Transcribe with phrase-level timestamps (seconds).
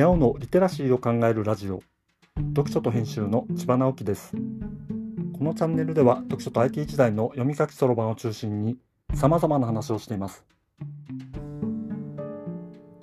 [0.00, 1.82] にゃおのリテラシーを考えるラジオ。
[2.54, 4.32] 読書と編集の千葉直樹です。
[5.36, 8.78] このチャンネルでは読書と IT 時代の読み書きそろばんを中心に
[9.12, 10.42] 様々な話をしています。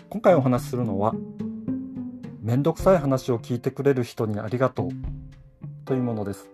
[0.09, 1.13] 今回お話しするのは
[2.41, 4.89] めんどくさい話を聞いてくれる人にありがとう。
[5.85, 6.49] というものです。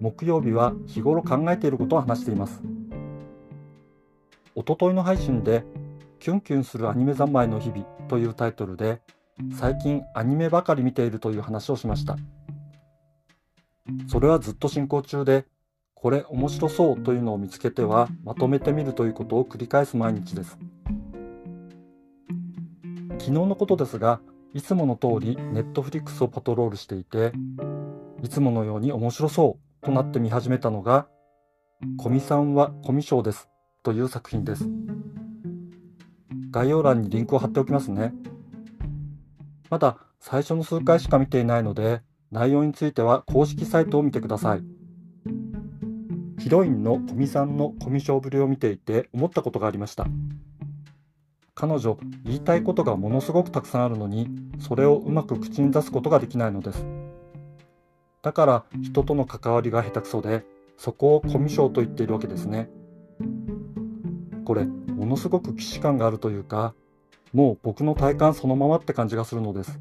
[0.00, 2.60] 木曜日は日頃考えていることを話しています。
[4.54, 5.64] おとといの配信で
[6.22, 9.00] キュンキュンするアニメ三昧の日々というタイトルで
[9.58, 12.16] 最近アニメばかり見ているという話をしました。
[14.06, 15.46] それはずっと進行中で
[15.96, 20.56] これ面白そうというのを見つけてはまとめてみるということを繰り返す毎日です。
[23.18, 24.20] 昨日のことですが
[24.54, 27.32] いつもの通りネットフリックスをパトロールしていて
[28.22, 31.08] いつものように面白そうとなって見始めたのが
[32.00, 33.48] 「古見さんはコミショです」
[33.82, 34.68] という作品です。
[36.52, 38.14] 概要欄にリンクを貼っておきますね。
[39.70, 44.62] まだ最初の数回しか見ていないので内容については公式サイトを見てください。
[46.38, 50.06] ヒロインの古見さんのコミショウぶりを見ていて思ったことがありました。
[51.54, 56.84] 彼女言いたいことがものすごくたくさんあるのにそれをうまく口に出すことができないのです。
[58.20, 60.44] だから人との関わりが下手くそで
[60.76, 62.68] そこをコミュ障と言っているわけですね。
[64.44, 64.66] これ
[65.02, 66.74] ものすごく既視感があるというか
[67.32, 69.80] もう僕の体感そのままって感じがするのです。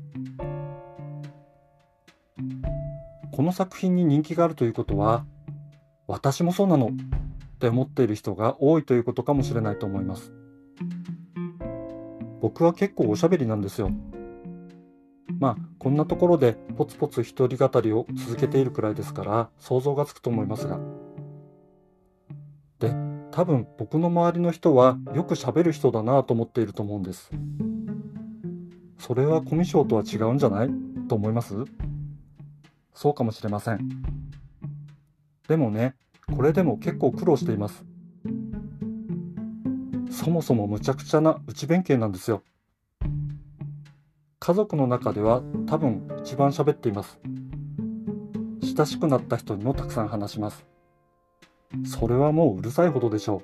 [3.32, 5.24] この作品に人気があるということは
[6.08, 6.90] 私もそうなのっ
[7.60, 10.34] て思っている人が多いということかもしれないと思います。
[12.42, 13.92] 僕は結構おしゃべりなんですよ。
[15.38, 20.80] まあこんなところでポツポツ一人語りを続けているくらいですから想像がつくと思いますが。
[23.32, 27.32] 多分僕の周りの人はよく喋る人だなと思っていると思うんです。
[29.00, 30.70] それはコミュ障とは違うんじゃない
[31.08, 31.56] と思います？
[32.94, 33.80] そうかもしれません。
[35.48, 35.96] でもね
[36.36, 37.84] これでも結構苦労しています。
[40.12, 42.44] そもそもむちゃくちゃな内弁慶なんですよ。
[44.40, 47.20] 家族の中では多分一番喋っています。
[48.62, 50.66] 親しくなった人にもたくさん話します。
[51.86, 53.42] それはもううるさいほどでしょ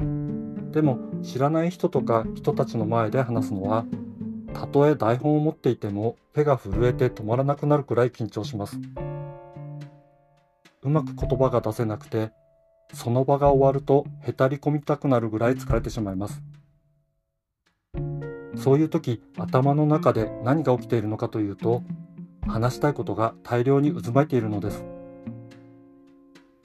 [0.00, 0.72] う。
[0.72, 3.84] でも知らない人とか人たちの前で話すのは
[4.52, 8.78] たとえ台本を持っていても手が震えて止まらなくなるくらい緊張します。
[10.82, 12.30] うまく言葉が出せなくて
[12.92, 16.42] その場が終わるとへたり込みたくなるぐらい疲れてしまいます。
[18.56, 21.82] そういう時頭の中で何が起きているのかというと
[22.46, 24.84] 話したいことが大量に渦巻いているのです。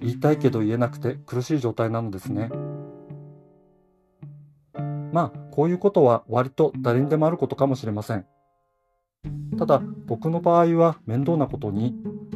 [0.03, 2.51] 言いたいけど言えなくて苦しい状態なのですね。
[5.13, 8.25] まあこういうことは割と誰にでもあることかもしれません。
[9.57, 11.95] ただ僕の場合は面倒なことに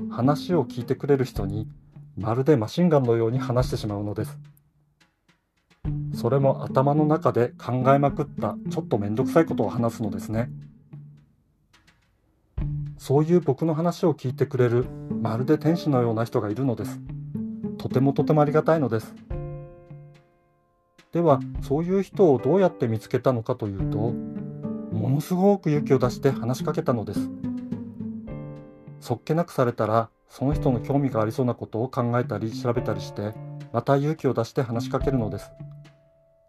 [0.09, 1.67] 話を聞いてくれる人に
[2.15, 4.39] まるでマシンガンのように話してしまうのです。
[6.15, 10.49] それも頭の中で考えまくったちょっとめんどくさいことを話すのですね。
[12.97, 14.85] そういう僕の話を聞いてくれる
[15.21, 16.99] まるで天使のような人がいるのです
[17.77, 19.13] とてもとてもありがたいのです。
[21.11, 23.97] ではそういう人をどうやって見つけたのかというと
[24.91, 27.29] ものすごく勇気を出して話しかけたのです。
[28.99, 33.33] そっけなくされたらその人の興味がありそうなことを考えたり調べたりして
[33.71, 35.51] また勇気を出して話しかけるのです。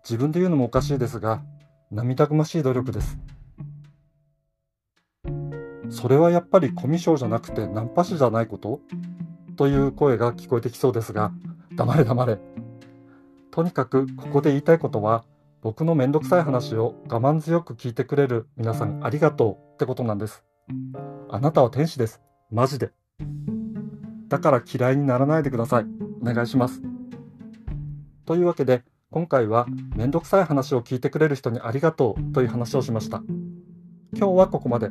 [0.03, 1.43] 自分で言うのもおかしいですが
[1.91, 3.19] 涙ぐましい努力です。
[5.91, 8.81] それはやっぱりコミュ障じゃなくてナンパ師じゃないこと？
[9.59, 11.33] という声が聞こえてきそうですが
[11.75, 12.39] 黙れ黙れ
[13.51, 15.25] とにかくここで言いたいことは
[15.61, 20.43] 僕のめんどくさい話を我慢強く聞いてくれる皆さんありがとうってことなんです
[21.29, 22.93] あなたは天使ですマジで
[24.29, 25.87] だから嫌いにならないでください。
[26.21, 26.83] お願いします。
[28.27, 29.67] というわけで、今回は
[29.97, 33.23] めんどくさい話を聞いてくれる人にありがとうという話をしました。
[34.15, 34.91] 今日はここまで。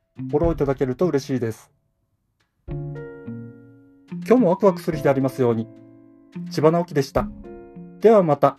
[0.17, 1.71] フォローいただけると嬉しいです。
[2.69, 5.67] 今日もワクワクする日でありますように。
[6.49, 7.27] 千葉直樹でした。
[7.99, 8.57] ではまた。